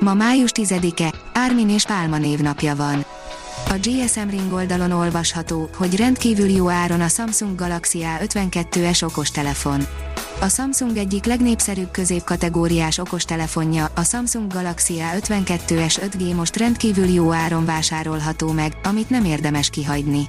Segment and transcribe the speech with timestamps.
[0.00, 3.04] Ma május 10-e, Ármin és Pálma névnapja van.
[3.68, 9.86] A GSM Ring oldalon olvasható, hogy rendkívül jó áron a Samsung Galaxy A52s okostelefon.
[10.40, 17.64] A Samsung egyik legnépszerűbb középkategóriás okostelefonja, a Samsung Galaxy A52s 5G most rendkívül jó áron
[17.64, 20.24] vásárolható meg, amit nem érdemes kihagyni.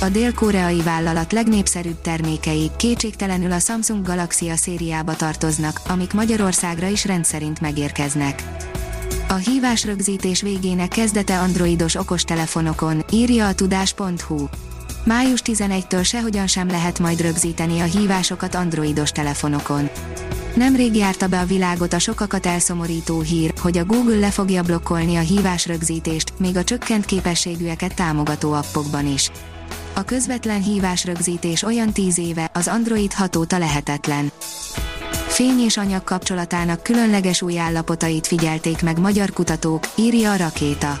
[0.00, 7.04] A dél-koreai vállalat legnépszerűbb termékei kétségtelenül a Samsung Galaxy A szériába tartoznak, amik Magyarországra is
[7.04, 8.42] rendszerint megérkeznek.
[9.30, 14.46] A hívás rögzítés végének kezdete androidos okostelefonokon, írja a tudás.hu.
[15.04, 19.88] Május 11-től sehogyan sem lehet majd rögzíteni a hívásokat androidos telefonokon.
[20.54, 25.16] Nemrég járta be a világot a sokakat elszomorító hír, hogy a Google le fogja blokkolni
[25.16, 29.30] a hívás rögzítést, még a csökkent képességűeket támogató appokban is.
[29.94, 34.32] A közvetlen hívás rögzítés olyan tíz éve, az Android hatóta lehetetlen
[35.40, 41.00] fény és anyag kapcsolatának különleges új állapotait figyelték meg magyar kutatók, írja a rakéta.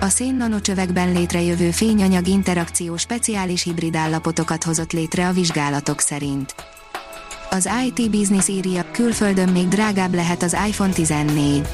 [0.00, 6.54] A szén nanocsövekben létrejövő fényanyag interakció speciális hibrid állapotokat hozott létre a vizsgálatok szerint.
[7.50, 11.68] Az IT Business írja, külföldön még drágább lehet az iPhone 14.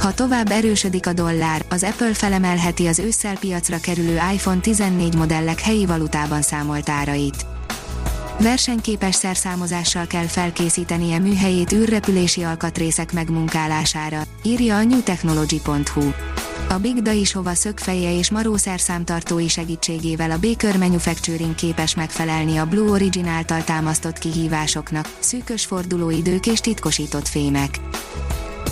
[0.00, 5.60] Ha tovább erősödik a dollár, az Apple felemelheti az ősszel piacra kerülő iPhone 14 modellek
[5.60, 7.57] helyi valutában számolt árait
[8.38, 16.10] versenyképes szerszámozással kell felkészítenie műhelyét űrrepülési alkatrészek megmunkálására, írja a newtechnology.hu.
[16.68, 22.90] A Big hova szögfeje és maró szerszámtartói segítségével a Baker Manufacturing képes megfelelni a Blue
[22.90, 27.80] Origin által támasztott kihívásoknak, szűkös fordulóidők és titkosított fémek.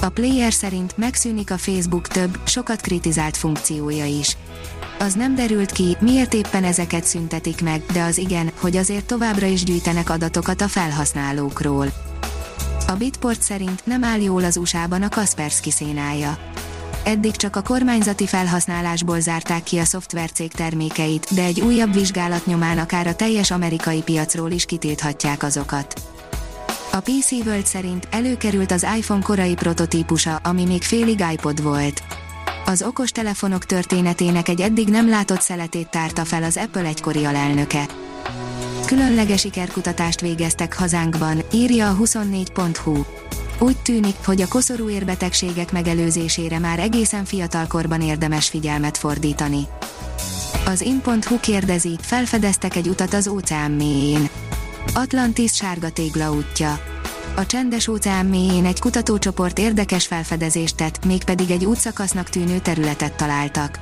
[0.00, 4.37] A player szerint megszűnik a Facebook több, sokat kritizált funkciója is
[4.99, 9.47] az nem derült ki, miért éppen ezeket szüntetik meg, de az igen, hogy azért továbbra
[9.47, 11.87] is gyűjtenek adatokat a felhasználókról.
[12.87, 16.39] A Bitport szerint nem áll jól az USA-ban a Kaspersky szénája.
[17.05, 22.79] Eddig csak a kormányzati felhasználásból zárták ki a szoftvercég termékeit, de egy újabb vizsgálat nyomán
[22.79, 26.01] akár a teljes amerikai piacról is kitilthatják azokat.
[26.93, 32.03] A PC World szerint előkerült az iPhone korai prototípusa, ami még félig iPod volt
[32.66, 37.87] az okostelefonok történetének egy eddig nem látott szeletét tárta fel az Apple egykori alelnöke.
[38.87, 43.05] Különleges sikerkutatást végeztek hazánkban, írja a 24.hu.
[43.59, 49.66] Úgy tűnik, hogy a koszorú érbetegségek megelőzésére már egészen fiatalkorban érdemes figyelmet fordítani.
[50.66, 54.28] Az in.hu kérdezi, felfedeztek egy utat az óceán mélyén.
[54.94, 56.96] Atlantis sárga tégla útja
[57.37, 63.79] a csendes óceán mélyén egy kutatócsoport érdekes felfedezést tett, mégpedig egy útszakasznak tűnő területet találtak.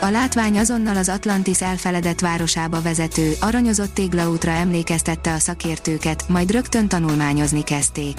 [0.00, 6.88] A látvány azonnal az Atlantis elfeledett városába vezető, aranyozott téglaútra emlékeztette a szakértőket, majd rögtön
[6.88, 8.16] tanulmányozni kezdték.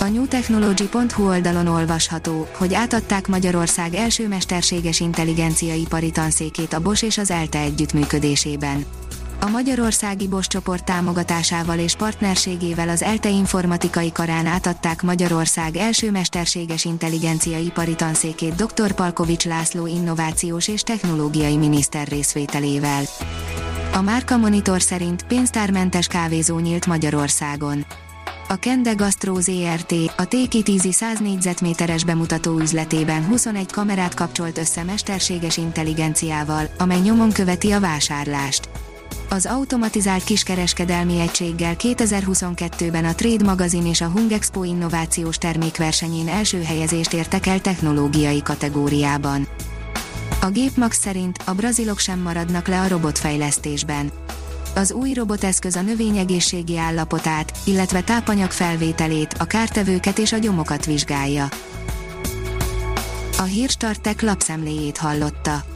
[0.00, 7.18] A newtechnology.hu oldalon olvasható, hogy átadták Magyarország első mesterséges intelligencia ipari tanszékét a Bosch és
[7.18, 8.84] az ELTE együttműködésében.
[9.40, 16.84] A Magyarországi Bosch csoport támogatásával és partnerségével az ELTE informatikai karán átadták Magyarország első mesterséges
[16.84, 18.92] intelligencia ipari tanszékét dr.
[18.92, 23.02] Palkovics László innovációs és technológiai miniszter részvételével.
[23.92, 27.86] A Márka Monitor szerint pénztármentes kávézó nyílt Magyarországon.
[28.48, 35.56] A Kende Gastro ZRT, a Téki 100 négyzetméteres bemutató üzletében 21 kamerát kapcsolt össze mesterséges
[35.56, 38.68] intelligenciával, amely nyomon követi a vásárlást.
[39.28, 47.12] Az automatizált kiskereskedelmi egységgel 2022-ben a Trade Magazine és a Hungexpo innovációs termékversenyén első helyezést
[47.12, 49.48] értek el technológiai kategóriában.
[50.40, 54.10] A Gépmax szerint a brazilok sem maradnak le a robotfejlesztésben.
[54.74, 61.48] Az új roboteszköz a növényegészségi állapotát, illetve tápanyag felvételét, a kártevőket és a gyomokat vizsgálja.
[63.38, 65.75] A Hírstartek lapszemléjét hallotta.